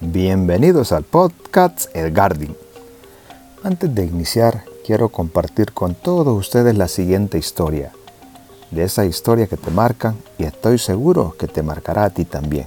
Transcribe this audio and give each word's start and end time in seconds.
Bienvenidos 0.00 0.92
al 0.92 1.04
podcast 1.04 1.94
El 1.94 2.12
Garden. 2.12 2.56
Antes 3.62 3.94
de 3.94 4.04
iniciar, 4.04 4.64
quiero 4.84 5.08
compartir 5.08 5.72
con 5.72 5.94
todos 5.94 6.36
ustedes 6.38 6.76
la 6.76 6.88
siguiente 6.88 7.38
historia. 7.38 7.92
De 8.70 8.84
esa 8.84 9.04
historia 9.04 9.46
que 9.46 9.56
te 9.56 9.70
marcan 9.70 10.16
y 10.38 10.44
estoy 10.44 10.78
seguro 10.78 11.34
que 11.38 11.48
te 11.48 11.62
marcará 11.62 12.04
a 12.04 12.10
ti 12.10 12.24
también. 12.24 12.66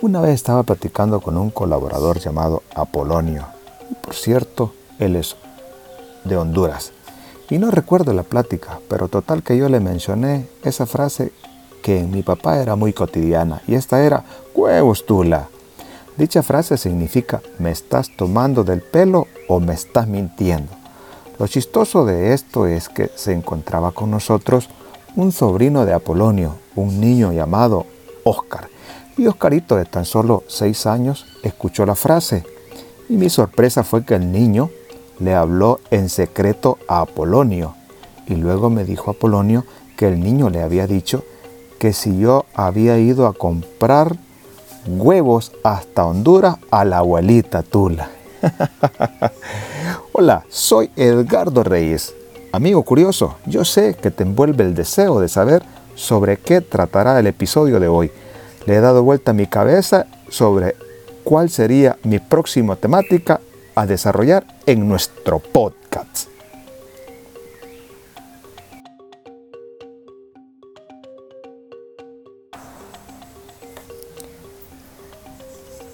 Una 0.00 0.20
vez 0.20 0.34
estaba 0.34 0.62
platicando 0.62 1.20
con 1.20 1.36
un 1.36 1.50
colaborador 1.50 2.20
llamado 2.20 2.62
Apolonio. 2.74 3.46
por 4.02 4.14
cierto, 4.14 4.72
él 4.98 5.16
es 5.16 5.36
de 6.24 6.36
Honduras. 6.36 6.92
Y 7.50 7.58
no 7.58 7.70
recuerdo 7.70 8.12
la 8.12 8.22
plática, 8.22 8.78
pero 8.88 9.08
total 9.08 9.42
que 9.42 9.56
yo 9.56 9.68
le 9.68 9.80
mencioné 9.80 10.46
esa 10.62 10.86
frase 10.86 11.32
que 11.82 12.00
en 12.00 12.10
mi 12.10 12.22
papá 12.22 12.60
era 12.60 12.76
muy 12.76 12.92
cotidiana 12.92 13.62
y 13.66 13.74
esta 13.74 14.04
era 14.04 14.24
huevos 14.54 15.06
tula. 15.06 15.48
Dicha 16.18 16.42
frase 16.42 16.76
significa 16.76 17.40
me 17.60 17.70
estás 17.70 18.10
tomando 18.16 18.64
del 18.64 18.82
pelo 18.82 19.28
o 19.46 19.60
me 19.60 19.74
estás 19.74 20.08
mintiendo. 20.08 20.72
Lo 21.38 21.46
chistoso 21.46 22.04
de 22.04 22.34
esto 22.34 22.66
es 22.66 22.88
que 22.88 23.08
se 23.14 23.32
encontraba 23.32 23.92
con 23.92 24.10
nosotros 24.10 24.68
un 25.14 25.30
sobrino 25.30 25.86
de 25.86 25.92
Apolonio, 25.92 26.56
un 26.74 27.00
niño 27.00 27.32
llamado 27.32 27.86
Oscar. 28.24 28.68
Y 29.16 29.28
Oscarito 29.28 29.76
de 29.76 29.84
tan 29.84 30.04
solo 30.04 30.42
seis 30.48 30.86
años 30.86 31.24
escuchó 31.44 31.86
la 31.86 31.94
frase 31.94 32.44
y 33.08 33.12
mi 33.12 33.30
sorpresa 33.30 33.84
fue 33.84 34.04
que 34.04 34.16
el 34.16 34.32
niño 34.32 34.70
le 35.20 35.36
habló 35.36 35.78
en 35.92 36.08
secreto 36.08 36.78
a 36.88 37.02
Apolonio 37.02 37.76
y 38.26 38.34
luego 38.34 38.70
me 38.70 38.84
dijo 38.84 39.12
Apolonio 39.12 39.64
que 39.96 40.08
el 40.08 40.18
niño 40.18 40.50
le 40.50 40.62
había 40.62 40.88
dicho 40.88 41.22
que 41.78 41.92
si 41.92 42.18
yo 42.18 42.44
había 42.54 42.98
ido 42.98 43.28
a 43.28 43.34
comprar 43.34 44.16
huevos 44.86 45.52
hasta 45.62 46.04
Honduras 46.04 46.56
a 46.70 46.84
la 46.84 46.98
abuelita 46.98 47.62
Tula. 47.62 48.08
Hola, 50.12 50.44
soy 50.48 50.90
Edgardo 50.96 51.62
Reyes. 51.62 52.14
Amigo 52.52 52.82
curioso, 52.82 53.36
yo 53.46 53.64
sé 53.64 53.94
que 53.94 54.10
te 54.10 54.22
envuelve 54.22 54.64
el 54.64 54.74
deseo 54.74 55.20
de 55.20 55.28
saber 55.28 55.62
sobre 55.94 56.36
qué 56.38 56.60
tratará 56.60 57.18
el 57.18 57.26
episodio 57.26 57.80
de 57.80 57.88
hoy. 57.88 58.10
Le 58.66 58.76
he 58.76 58.80
dado 58.80 59.02
vuelta 59.02 59.32
a 59.32 59.34
mi 59.34 59.46
cabeza 59.46 60.06
sobre 60.28 60.76
cuál 61.24 61.50
sería 61.50 61.98
mi 62.04 62.18
próxima 62.18 62.76
temática 62.76 63.40
a 63.74 63.86
desarrollar 63.86 64.46
en 64.66 64.88
nuestro 64.88 65.38
podcast. 65.38 66.28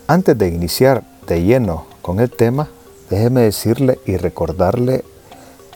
Antes 0.07 0.37
de 0.37 0.49
iniciar 0.49 1.03
de 1.27 1.43
lleno 1.43 1.87
con 2.03 2.21
el 2.21 2.31
tema, 2.31 2.69
déjeme 3.09 3.41
decirle 3.41 3.99
y 4.05 4.19
recordarle 4.19 5.03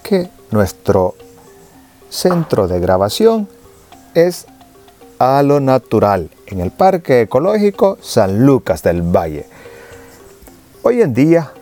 que 0.02 0.28
nuestro 0.50 1.14
centro 2.10 2.68
de 2.68 2.78
grabación 2.78 3.48
es 4.12 4.44
a 5.18 5.42
lo 5.42 5.60
natural 5.60 6.28
en 6.46 6.60
el 6.60 6.70
Parque 6.70 7.22
Ecológico 7.22 7.96
San 8.02 8.44
Lucas 8.44 8.82
del 8.82 9.00
Valle. 9.00 9.46
Hoy 10.82 11.00
en 11.00 11.14
día, 11.14 11.52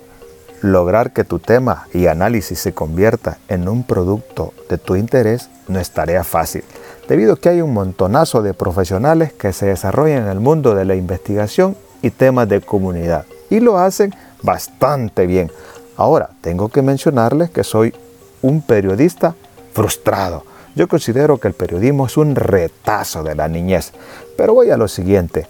lograr 0.61 1.13
que 1.13 1.23
tu 1.23 1.39
tema 1.39 1.87
y 1.95 2.09
análisis 2.09 2.59
se 2.59 2.75
convierta 2.75 3.39
en 3.47 3.69
un 3.69 3.85
producto 3.85 4.53
de 4.69 4.79
tu 4.79 4.97
interés 4.97 5.51
no 5.69 5.79
es 5.79 5.93
tarea 5.93 6.25
fácil, 6.25 6.65
debido 7.09 7.35
a 7.35 7.37
que 7.37 7.49
hay 7.49 7.61
un 7.61 7.73
montonazo 7.73 8.43
de 8.43 8.55
profesionales 8.55 9.33
que 9.33 9.53
se 9.53 9.67
desarrollan 9.67 10.25
en 10.25 10.31
el 10.31 10.41
mundo 10.41 10.75
de 10.75 10.85
la 10.85 10.97
investigación 10.97 11.77
temas 12.11 12.49
de 12.49 12.61
comunidad. 12.61 13.25
Y 13.51 13.61
lo 13.61 13.79
hacen 13.79 14.15
bastante 14.43 15.27
bien. 15.27 15.51
Ahora, 15.97 16.31
tengo 16.41 16.69
que 16.69 16.83
mencionarles 16.83 17.51
que 17.51 17.65
soy 17.65 17.95
un 18.43 18.61
periodista 18.63 19.35
frustrado. 19.73 20.45
Yo 20.75 20.89
considero 20.89 21.39
que 21.39 21.49
el 21.49 21.55
periodismo 21.55 22.07
es 22.07 22.17
un 22.17 22.35
retazo 22.35 23.23
de 23.23 23.35
la 23.35 23.49
niñez. 23.49 23.93
Pero 24.37 24.55
voy 24.55 24.71
a 24.71 24.77
lo 24.77 24.89
siguiente. 24.89 25.47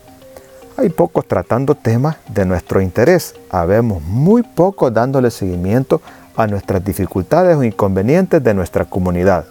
Hay 0.77 0.91
pocos 0.91 1.27
tratando 1.27 1.75
temas 1.75 2.17
de 2.29 2.45
nuestro 2.45 2.81
interés. 2.81 3.35
Habemos 3.51 4.03
muy 4.03 4.43
pocos 4.43 4.93
dándole 4.93 5.31
seguimiento 5.31 6.01
a 6.37 6.47
nuestras 6.47 6.85
dificultades 6.85 7.57
o 7.57 7.65
inconvenientes 7.65 8.45
de 8.45 8.55
nuestra 8.55 8.85
comunidad. 8.85 9.47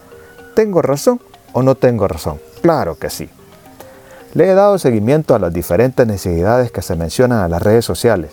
¿Tengo 0.56 0.82
razón 0.82 1.20
o 1.52 1.64
no 1.64 1.76
tengo 1.76 2.08
razón? 2.08 2.40
Claro 2.62 2.96
que 2.96 3.10
sí. 3.10 3.30
Le 4.36 4.52
he 4.52 4.54
dado 4.54 4.78
seguimiento 4.78 5.34
a 5.34 5.40
las 5.40 5.54
diferentes 5.54 6.06
necesidades 6.06 6.70
que 6.70 6.82
se 6.82 6.98
mencionan 6.98 7.46
en 7.46 7.52
las 7.52 7.64
redes 7.64 7.86
sociales 7.86 8.32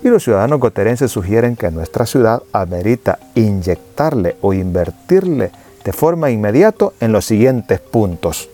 y 0.00 0.08
los 0.10 0.22
ciudadanos 0.22 0.60
goterenses 0.60 1.10
sugieren 1.10 1.56
que 1.56 1.72
nuestra 1.72 2.06
ciudad 2.06 2.44
amerita 2.52 3.18
inyectarle 3.34 4.36
o 4.40 4.52
invertirle 4.52 5.50
de 5.84 5.92
forma 5.92 6.30
inmediata 6.30 6.90
en 7.00 7.10
los 7.10 7.24
siguientes 7.24 7.80
puntos. 7.80 8.48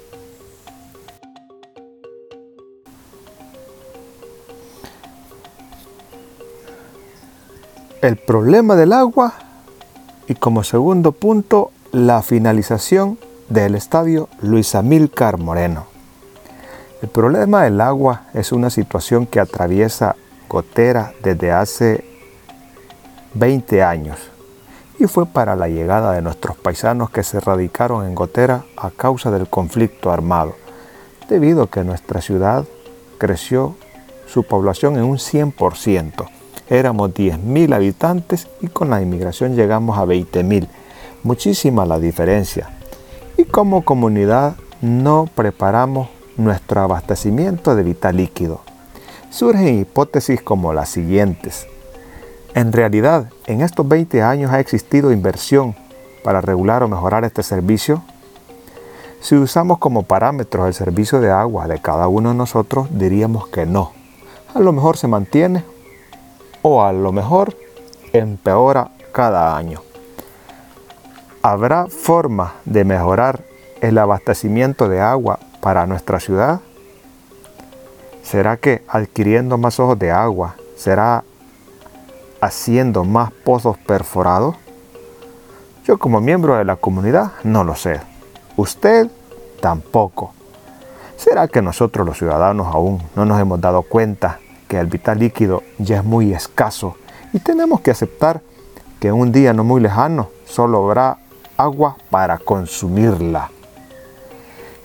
El 8.01 8.17
problema 8.17 8.75
del 8.75 8.95
agua 8.95 9.35
y 10.29 10.35
como 10.35 10.65
segundo 10.65 11.13
punto 11.13 11.73
la 11.93 12.23
finalización 12.23 13.19
del 13.51 13.75
estadio 13.75 14.31
Luis 14.41 14.75
Amílcar 14.75 15.37
Moreno. 15.37 15.94
El 17.05 17.11
problema 17.11 17.65
del 17.65 17.83
agua 17.83 18.23
es 18.33 18.51
una 18.51 18.71
situación 18.71 19.27
que 19.27 19.39
atraviesa 19.39 20.17
Gotera 20.49 21.13
desde 21.23 21.53
hace 21.53 22.03
20 23.35 23.83
años 23.83 24.17
y 24.99 25.05
fue 25.05 25.27
para 25.27 25.55
la 25.55 25.69
llegada 25.69 26.13
de 26.13 26.23
nuestros 26.23 26.57
paisanos 26.57 27.11
que 27.11 27.23
se 27.23 27.41
radicaron 27.41 28.07
en 28.07 28.15
Gotera 28.15 28.65
a 28.79 28.91
causa 28.91 29.31
del 29.31 29.49
conflicto 29.49 30.11
armado, 30.11 30.55
debido 31.29 31.65
a 31.65 31.71
que 31.71 31.85
nuestra 31.85 32.23
ciudad 32.23 32.65
creció 33.19 33.77
su 34.27 34.45
población 34.45 34.97
en 34.97 35.03
un 35.03 35.19
100%. 35.19 36.27
Éramos 36.71 37.11
10.000 37.11 37.75
habitantes 37.75 38.49
y 38.63 38.69
con 38.69 38.89
la 38.89 39.03
inmigración 39.03 39.55
llegamos 39.55 39.99
a 39.99 40.07
20.000. 40.07 40.69
Muchísima 41.23 41.85
la 41.85 41.99
diferencia. 41.99 42.71
Y 43.37 43.45
como 43.45 43.85
comunidad 43.85 44.57
no 44.81 45.29
preparamos 45.35 46.14
nuestro 46.37 46.81
abastecimiento 46.81 47.75
de 47.75 47.83
vital 47.83 48.17
líquido. 48.17 48.61
Surgen 49.31 49.81
hipótesis 49.81 50.41
como 50.43 50.73
las 50.73 50.89
siguientes. 50.89 51.67
En 52.55 52.73
realidad, 52.73 53.31
en 53.47 53.63
estos 53.63 53.87
20 53.87 54.23
años 54.23 54.53
ha 54.53 54.61
existido 54.61 55.13
inversión 55.13 55.75
para 56.23 56.41
regular 56.41 56.83
o 56.83 56.89
mejorar 56.89 57.25
este 57.25 57.43
servicio. 57.43 58.03
Si 59.21 59.35
usamos 59.35 59.79
como 59.79 60.05
parámetros 60.05 60.67
el 60.67 60.75
servicio 60.75 61.21
de 61.21 61.31
agua 61.31 61.67
de 61.67 61.81
cada 61.81 62.09
uno 62.09 62.31
de 62.31 62.37
nosotros, 62.37 62.89
diríamos 62.91 63.49
que 63.49 63.67
no. 63.67 63.93
A 64.55 64.61
lo 64.61 64.73
mejor 64.73 64.97
se 64.97 65.09
mantiene 65.09 65.65
o 66.63 66.83
a 66.83 66.93
lo 66.93 67.11
mejor 67.11 67.57
empeora 68.13 68.91
cada 69.13 69.57
año. 69.57 69.81
¿Habrá 71.43 71.87
forma 71.89 72.55
de 72.65 72.85
mejorar 72.85 73.43
el 73.81 73.99
abastecimiento 73.99 74.89
de 74.89 75.01
agua 75.01 75.41
para 75.65 75.87
nuestra 75.87 76.21
ciudad? 76.21 76.61
¿Será 78.23 78.59
que 78.59 78.83
adquiriendo 78.87 79.57
más 79.57 79.81
ojos 79.81 79.99
de 79.99 80.11
agua 80.11 80.57
será 80.77 81.25
haciendo 82.43 83.03
más 83.03 83.33
pozos 83.33 83.79
perforados? 83.79 84.57
Yo 85.87 85.97
como 85.97 86.21
miembro 86.21 86.57
de 86.57 86.67
la 86.67 86.77
comunidad 86.77 87.33
no 87.45 87.65
lo 87.65 87.75
sé. 87.77 88.03
Usted 88.59 89.09
tampoco. 89.63 90.35
¿Será 91.17 91.49
que 91.49 91.63
nosotros 91.63 92.07
los 92.07 92.19
ciudadanos 92.19 92.67
aún 92.67 93.03
no 93.17 93.25
nos 93.25 93.41
hemos 93.41 93.59
dado 93.59 93.81
cuenta 93.81 94.41
que 94.69 94.79
el 94.79 94.89
vital 94.89 95.19
líquido 95.19 95.63
ya 95.79 95.97
es 95.97 96.05
muy 96.05 96.35
escaso 96.35 96.97
y 97.33 97.39
tenemos 97.39 97.81
que 97.81 97.91
aceptar 97.91 98.43
que 99.01 99.13
un 99.13 99.33
día 99.33 99.55
no 99.55 99.65
muy 99.65 99.81
lejano 99.81 100.29
solo 100.45 100.85
habrá 100.85 101.17
agua 101.57 101.97
para 102.11 102.37
consumirla? 102.37 103.54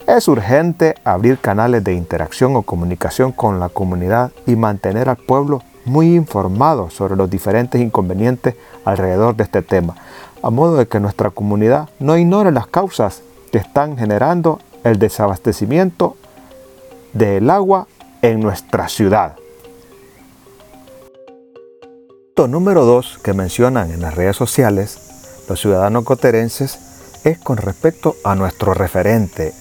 Es 0.09 0.27
urgente 0.27 0.95
abrir 1.03 1.37
canales 1.37 1.83
de 1.83 1.93
interacción 1.93 2.55
o 2.55 2.63
comunicación 2.63 3.31
con 3.31 3.59
la 3.59 3.69
comunidad 3.69 4.31
y 4.47 4.55
mantener 4.55 5.07
al 5.07 5.17
pueblo 5.17 5.61
muy 5.85 6.15
informado 6.15 6.89
sobre 6.89 7.15
los 7.15 7.29
diferentes 7.29 7.79
inconvenientes 7.79 8.55
alrededor 8.85 9.35
de 9.35 9.43
este 9.43 9.61
tema, 9.61 9.93
a 10.41 10.49
modo 10.49 10.77
de 10.77 10.87
que 10.87 10.99
nuestra 10.99 11.29
comunidad 11.29 11.89
no 11.99 12.17
ignore 12.17 12.51
las 12.51 12.65
causas 12.65 13.21
que 13.51 13.59
están 13.59 13.99
generando 13.99 14.57
el 14.83 14.97
desabastecimiento 14.97 16.17
del 17.13 17.47
agua 17.47 17.85
en 18.23 18.39
nuestra 18.39 18.89
ciudad. 18.89 19.35
Punto 22.33 22.47
número 22.47 22.83
dos 22.83 23.19
que 23.23 23.33
mencionan 23.33 23.91
en 23.91 24.01
las 24.01 24.15
redes 24.15 24.35
sociales 24.35 25.45
los 25.47 25.61
ciudadanos 25.61 26.03
coterenses 26.03 27.19
es 27.25 27.37
con 27.37 27.57
respecto 27.57 28.15
a 28.23 28.33
nuestro 28.33 28.73
referente 28.73 29.53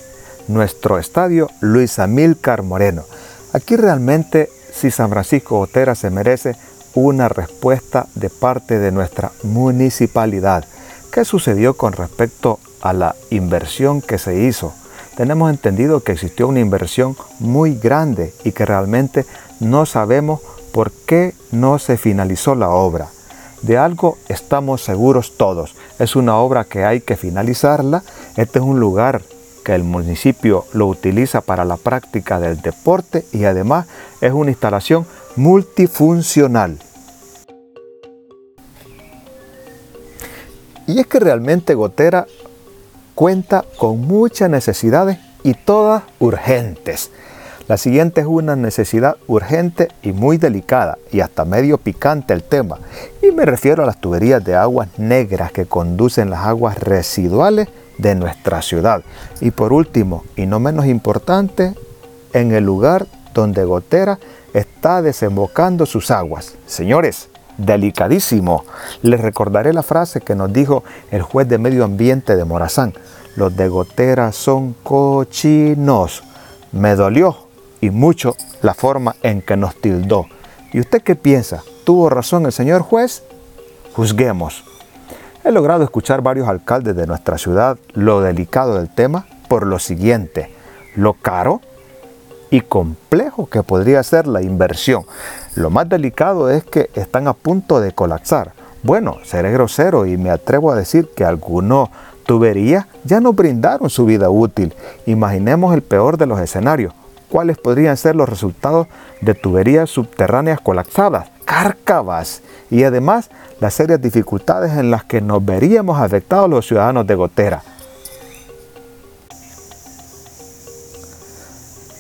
nuestro 0.49 0.99
estadio 0.99 1.49
Luis 1.61 1.99
Amílcar 1.99 2.63
Moreno. 2.63 3.05
Aquí 3.53 3.77
realmente 3.77 4.51
si 4.73 4.91
San 4.91 5.11
Francisco 5.11 5.59
Gotera 5.59 5.95
se 5.95 6.11
merece 6.11 6.57
una 6.95 7.29
respuesta 7.29 8.07
de 8.15 8.31
parte 8.31 8.79
de 8.79 8.91
nuestra 8.91 9.33
municipalidad. 9.43 10.65
¿Qué 11.13 11.25
sucedió 11.25 11.75
con 11.75 11.93
respecto 11.93 12.59
a 12.81 12.93
la 12.93 13.15
inversión 13.31 14.03
que 14.03 14.19
se 14.19 14.41
hizo? 14.41 14.73
Tenemos 15.17 15.51
entendido 15.51 16.01
que 16.01 16.13
existió 16.13 16.49
una 16.49 16.61
inversión 16.61 17.17
muy 17.41 17.75
grande 17.75 18.33
y 18.45 18.53
que 18.53 18.67
realmente 18.67 19.27
no 19.61 19.87
sabemos 19.87 20.41
por 20.73 20.93
qué 20.93 21.35
no 21.51 21.79
se 21.79 21.97
finalizó 21.97 22.55
la 22.55 22.71
obra. 22.71 23.09
De 23.63 23.77
algo 23.77 24.19
estamos 24.29 24.85
seguros 24.85 25.37
todos. 25.37 25.75
Es 25.99 26.15
una 26.15 26.37
obra 26.37 26.65
que 26.65 26.85
hay 26.85 27.01
que 27.01 27.17
finalizarla. 27.17 28.05
Este 28.37 28.61
es 28.61 28.65
un 28.65 28.79
lugar 28.79 29.23
que 29.69 29.75
el 29.75 29.85
municipio 29.85 30.65
lo 30.73 30.87
utiliza 30.87 31.43
para 31.43 31.67
la 31.67 31.77
práctica 31.77 32.41
del 32.41 32.63
deporte 32.63 33.27
y 33.35 33.45
además 33.45 33.87
es 34.23 34.33
una 34.33 34.51
instalación 34.51 35.07
multifuncional. 35.37 36.79
Y 40.87 40.99
es 40.99 41.07
que 41.07 41.21
realmente 41.21 41.75
Gotera 41.75 42.27
cuenta 43.15 43.63
con 43.77 44.01
muchas 44.01 44.49
necesidades 44.49 45.19
y 45.43 45.53
todas 45.53 46.03
urgentes. 46.19 47.11
La 47.67 47.77
siguiente 47.77 48.23
es 48.23 48.27
una 48.27 48.57
necesidad 48.57 49.19
urgente 49.27 49.89
y 50.01 50.13
muy 50.13 50.39
delicada 50.39 50.97
y 51.13 51.21
hasta 51.21 51.45
medio 51.45 51.77
picante 51.77 52.33
el 52.33 52.43
tema. 52.43 52.79
Y 53.21 53.33
me 53.33 53.45
refiero 53.45 53.83
a 53.83 53.87
las 53.87 54.01
tuberías 54.01 54.43
de 54.43 54.55
aguas 54.55 54.99
negras 54.99 55.53
que 55.53 55.67
conducen 55.67 56.31
las 56.31 56.47
aguas 56.47 56.79
residuales 56.79 57.69
de 57.99 58.15
nuestra 58.15 58.63
ciudad. 58.63 59.03
Y 59.41 59.51
por 59.51 59.73
último, 59.73 60.25
y 60.37 60.47
no 60.47 60.61
menos 60.61 60.87
importante, 60.87 61.75
en 62.33 62.53
el 62.53 62.65
lugar 62.65 63.07
donde 63.35 63.65
Gotera 63.65 64.19
está 64.55 65.03
desembocando 65.03 65.87
sus 65.87 66.11
aguas. 66.11 66.55
Señores, 66.67 67.29
delicadísimo. 67.59 68.65
Les 69.03 69.21
recordaré 69.21 69.73
la 69.73 69.83
frase 69.83 70.21
que 70.21 70.35
nos 70.35 70.53
dijo 70.53 70.85
el 71.11 71.23
juez 71.23 71.49
de 71.49 71.59
medio 71.59 71.85
ambiente 71.85 72.37
de 72.37 72.45
Morazán. 72.45 72.95
Los 73.37 73.57
de 73.57 73.69
Gotera 73.69 74.33
son 74.33 74.75
cochinos. 74.83 76.23
Me 76.73 76.95
dolió 76.95 77.37
y 77.81 77.91
mucho 77.91 78.35
la 78.63 78.75
forma 78.75 79.17
en 79.23 79.43
que 79.43 79.57
nos 79.57 79.75
tildó. 79.81 80.27
¿Y 80.73 80.81
usted 80.81 81.03
qué 81.03 81.17
piensa? 81.17 81.63
¿Tuvo 81.85 82.11
razón 82.11 82.47
el 82.47 82.53
señor 82.53 82.83
juez? 82.83 83.23
Juzguemos. 83.95 84.65
He 85.49 85.51
logrado 85.51 85.83
escuchar 85.83 86.21
varios 86.21 86.47
alcaldes 86.47 86.95
de 86.95 87.07
nuestra 87.07 87.39
ciudad 87.39 87.79
lo 87.95 88.21
delicado 88.21 88.75
del 88.75 88.91
tema 88.91 89.25
por 89.49 89.67
lo 89.67 89.79
siguiente, 89.79 90.51
lo 90.95 91.15
caro 91.15 91.63
y 92.51 92.61
complejo 92.61 93.49
que 93.49 93.63
podría 93.63 94.03
ser 94.03 94.27
la 94.27 94.43
inversión. 94.43 95.07
Lo 95.55 95.71
más 95.71 95.89
delicado 95.89 96.51
es 96.51 96.65
que 96.65 96.91
están 96.95 97.29
a 97.29 97.33
punto 97.33 97.81
de 97.81 97.93
colapsar. 97.93 98.53
Bueno, 98.83 99.17
seré 99.25 99.51
grosero 99.51 100.05
y 100.05 100.19
me 100.19 100.29
atrevo 100.29 100.71
a 100.71 100.77
decir 100.77 101.09
que 101.17 101.25
algunos 101.25 101.89
tuberías 102.27 102.85
ya 103.05 103.19
no 103.21 103.33
brindaron 103.33 103.89
su 103.89 104.05
vida 104.05 104.29
útil. 104.29 104.75
Imaginemos 105.07 105.73
el 105.73 105.81
peor 105.81 106.19
de 106.19 106.27
los 106.27 106.39
escenarios 106.41 106.93
cuáles 107.31 107.57
podrían 107.59 107.97
ser 107.97 108.17
los 108.17 108.29
resultados 108.29 108.87
de 109.21 109.35
tuberías 109.35 109.91
subterráneas 109.91 110.61
colapsadas, 110.61 111.31
cárcavas 111.49 112.43
y 112.71 112.85
además 112.85 113.31
las 113.59 113.73
serias 113.73 114.03
dificultades 114.03 114.73
en 114.73 114.91
las 114.91 115.05
que 115.05 115.23
nos 115.23 115.43
veríamos 115.43 115.99
afectados 115.99 116.51
los 116.51 116.67
ciudadanos 116.67 117.07
de 117.07 117.15
Gotera. 117.15 117.63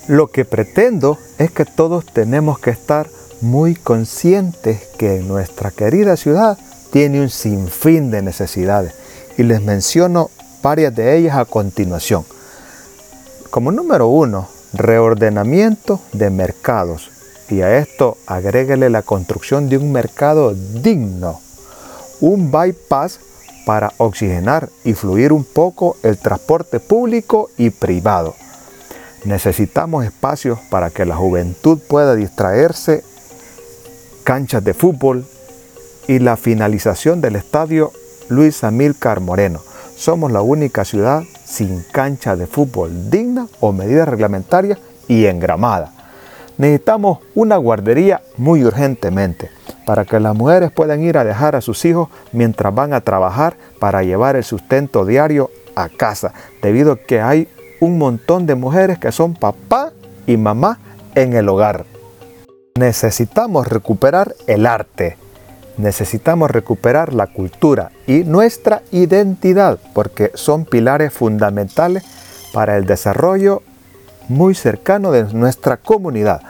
Lo 0.06 0.27
que 0.27 0.45
pretendo 0.45 1.17
es 1.39 1.50
que 1.50 1.65
todos 1.65 2.05
tenemos 2.05 2.59
que 2.59 2.71
estar 2.71 3.09
muy 3.41 3.75
conscientes 3.75 4.83
que 4.99 5.21
nuestra 5.21 5.71
querida 5.71 6.19
ciudad 6.19 6.59
tiene 6.93 7.23
un 7.23 7.31
sinfín 7.31 8.11
de 8.11 8.21
necesidades 8.21 8.93
y 9.39 9.44
les 9.44 9.62
menciono 9.62 10.31
varias 10.62 10.94
de 10.94 11.17
ellas 11.17 11.39
a 11.39 11.47
continuación. 11.47 12.25
Como 13.49 13.73
número 13.73 14.09
uno, 14.09 14.47
reordenamiento 14.75 16.01
de 16.12 16.29
mercados. 16.29 17.18
Y 17.50 17.62
a 17.62 17.79
esto 17.79 18.19
agréguele 18.27 18.91
la 18.91 19.03
construcción 19.03 19.69
de 19.69 19.79
un 19.79 19.91
mercado 19.91 20.55
digno, 20.55 21.41
un 22.21 22.50
bypass 22.50 23.21
para 23.65 23.93
oxigenar 23.99 24.69
y 24.85 24.95
fluir 24.95 25.33
un 25.33 25.45
poco 25.45 25.97
el 26.03 26.19
transporte 26.19 26.81
público 26.81 27.50
y 27.56 27.71
privado. 27.71 28.35
Necesitamos 29.25 30.05
espacios 30.05 30.59
para 30.71 30.91
que 30.91 31.05
la 31.05 31.17
juventud 31.17 31.79
pueda 31.89 32.15
distraerse, 32.15 33.03
canchas 34.25 34.62
de 34.65 34.75
fútbol 34.75 35.27
y 36.06 36.19
la 36.19 36.37
finalización 36.37 37.21
del 37.21 37.37
estadio 37.37 37.93
Luis 38.29 38.62
Amílcar 38.62 39.21
Moreno. 39.21 39.61
Somos 39.97 40.31
la 40.31 40.43
única 40.43 40.85
ciudad 40.85 41.25
sin 41.44 41.83
cancha 41.93 42.37
de 42.37 42.47
fútbol 42.47 43.11
digna 43.11 43.49
o 43.61 43.73
medidas 43.73 44.09
reglamentarias 44.09 44.79
y 45.09 45.27
engramada. 45.27 45.98
Necesitamos 46.58 47.20
una 47.37 47.56
guardería 47.56 48.20
muy 48.37 48.64
urgentemente 48.64 49.50
para 49.87 50.05
que 50.05 50.19
las 50.19 50.34
mujeres 50.34 50.72
puedan 50.72 51.02
ir 51.02 51.16
a 51.16 51.25
dejar 51.25 51.55
a 51.55 51.60
sus 51.60 51.84
hijos 51.84 52.08
mientras 52.32 52.75
van 52.75 52.93
a 52.93 53.00
trabajar 53.00 53.56
para 53.78 54.02
llevar 54.02 54.34
el 54.34 54.43
sustento 54.43 55.06
diario 55.06 55.50
a 55.76 55.88
casa, 55.88 56.34
debido 56.60 56.93
a 56.93 56.99
que 56.99 57.20
hay 57.20 57.49
un 57.81 57.96
montón 57.96 58.44
de 58.44 58.56
mujeres 58.56 58.99
que 58.99 59.12
son 59.12 59.34
papá 59.34 59.93
y 60.26 60.37
mamá 60.37 60.81
en 61.14 61.32
el 61.32 61.49
hogar. 61.49 61.84
Necesitamos 62.76 63.69
recuperar 63.69 64.34
el 64.49 64.66
arte, 64.66 65.16
necesitamos 65.76 66.50
recuperar 66.50 67.14
la 67.14 67.28
cultura 67.28 67.93
y 68.08 68.25
nuestra 68.25 68.82
identidad, 68.90 69.78
porque 69.94 70.32
son 70.34 70.64
pilares 70.64 71.12
fundamentales 71.12 72.02
para 72.52 72.76
el 72.76 72.84
desarrollo 72.84 73.62
muy 74.29 74.55
cercano 74.55 75.11
de 75.11 75.25
nuestra 75.33 75.77
comunidad. 75.77 76.43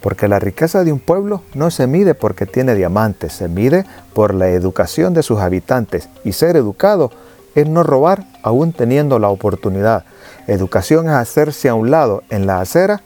Porque 0.00 0.28
la 0.28 0.38
riqueza 0.38 0.84
de 0.84 0.92
un 0.92 1.00
pueblo 1.00 1.42
no 1.54 1.70
se 1.70 1.86
mide 1.86 2.14
porque 2.14 2.46
tiene 2.46 2.74
diamantes, 2.74 3.32
se 3.32 3.48
mide 3.48 3.84
por 4.14 4.34
la 4.34 4.48
educación 4.48 5.14
de 5.14 5.22
sus 5.22 5.40
habitantes. 5.40 6.08
Y 6.24 6.32
ser 6.32 6.56
educado 6.56 7.10
es 7.54 7.68
no 7.68 7.82
robar 7.82 8.24
aún 8.42 8.72
teniendo 8.72 9.18
la 9.18 9.28
oportunidad. 9.28 10.04
Educación 10.46 11.06
es 11.06 11.14
hacerse 11.14 11.68
a 11.68 11.74
un 11.74 11.90
lado 11.90 12.22
en 12.30 12.46
la 12.46 12.60
acera 12.60 13.02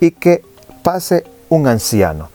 y 0.00 0.10
que 0.10 0.42
pase 0.82 1.24
un 1.48 1.68
anciano. 1.68 2.30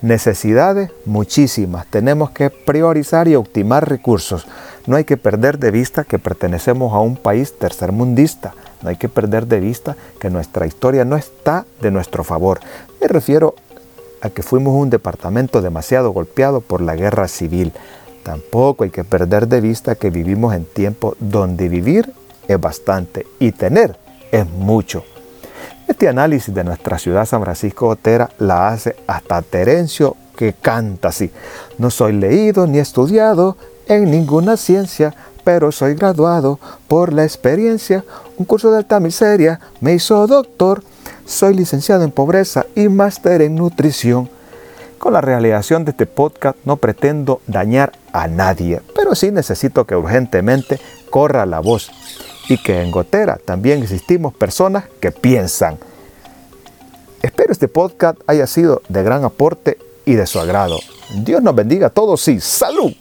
Necesidades 0.00 0.90
muchísimas. 1.04 1.86
Tenemos 1.86 2.30
que 2.30 2.48
priorizar 2.48 3.28
y 3.28 3.34
optimar 3.34 3.86
recursos. 3.86 4.46
No 4.86 4.96
hay 4.96 5.04
que 5.04 5.16
perder 5.16 5.58
de 5.58 5.70
vista 5.70 6.04
que 6.04 6.18
pertenecemos 6.18 6.92
a 6.92 7.00
un 7.00 7.16
país 7.16 7.58
tercermundista. 7.58 8.54
No 8.82 8.88
hay 8.88 8.96
que 8.96 9.08
perder 9.08 9.46
de 9.46 9.60
vista 9.60 9.96
que 10.18 10.30
nuestra 10.30 10.66
historia 10.66 11.04
no 11.04 11.16
está 11.16 11.66
de 11.80 11.90
nuestro 11.90 12.24
favor. 12.24 12.60
Me 13.00 13.08
refiero 13.08 13.54
a 14.20 14.30
que 14.30 14.42
fuimos 14.42 14.74
un 14.74 14.90
departamento 14.90 15.60
demasiado 15.62 16.10
golpeado 16.10 16.60
por 16.60 16.80
la 16.80 16.96
guerra 16.96 17.28
civil. 17.28 17.72
Tampoco 18.22 18.84
hay 18.84 18.90
que 18.90 19.04
perder 19.04 19.48
de 19.48 19.60
vista 19.60 19.94
que 19.94 20.10
vivimos 20.10 20.54
en 20.54 20.64
tiempos 20.64 21.16
donde 21.20 21.68
vivir 21.68 22.12
es 22.48 22.60
bastante 22.60 23.26
y 23.38 23.52
tener 23.52 23.96
es 24.30 24.48
mucho. 24.48 25.04
Este 25.88 26.08
análisis 26.08 26.54
de 26.54 26.64
nuestra 26.64 26.98
ciudad 26.98 27.26
San 27.26 27.42
Francisco 27.42 27.88
Otera 27.88 28.30
la 28.38 28.68
hace 28.68 28.96
hasta 29.06 29.42
Terencio 29.42 30.16
que 30.36 30.54
canta 30.54 31.08
así. 31.08 31.30
No 31.78 31.90
soy 31.90 32.12
leído 32.12 32.66
ni 32.66 32.78
estudiado 32.78 33.56
en 33.90 34.10
ninguna 34.10 34.56
ciencia, 34.56 35.14
pero 35.42 35.72
soy 35.72 35.94
graduado 35.94 36.60
por 36.86 37.12
la 37.12 37.24
experiencia. 37.24 38.04
Un 38.36 38.44
curso 38.44 38.70
de 38.70 38.78
alta 38.78 39.00
miseria 39.00 39.58
me 39.80 39.94
hizo 39.94 40.26
doctor. 40.28 40.82
Soy 41.26 41.54
licenciado 41.54 42.04
en 42.04 42.12
pobreza 42.12 42.66
y 42.76 42.88
máster 42.88 43.42
en 43.42 43.56
nutrición. 43.56 44.30
Con 44.98 45.12
la 45.12 45.20
realización 45.20 45.84
de 45.84 45.90
este 45.90 46.06
podcast 46.06 46.56
no 46.64 46.76
pretendo 46.76 47.40
dañar 47.48 47.92
a 48.12 48.28
nadie, 48.28 48.80
pero 48.94 49.14
sí 49.14 49.32
necesito 49.32 49.86
que 49.86 49.96
urgentemente 49.96 50.78
corra 51.10 51.44
la 51.46 51.58
voz 51.58 51.90
y 52.48 52.62
que 52.62 52.82
en 52.82 52.92
Gotera 52.92 53.38
también 53.44 53.82
existimos 53.82 54.34
personas 54.34 54.84
que 55.00 55.10
piensan. 55.10 55.78
Espero 57.22 57.52
este 57.52 57.66
podcast 57.66 58.20
haya 58.28 58.46
sido 58.46 58.82
de 58.88 59.02
gran 59.02 59.24
aporte 59.24 59.78
y 60.04 60.14
de 60.14 60.26
su 60.26 60.38
agrado. 60.38 60.78
Dios 61.24 61.42
nos 61.42 61.56
bendiga 61.56 61.88
a 61.88 61.90
todos 61.90 62.28
y 62.28 62.40
salud. 62.40 62.92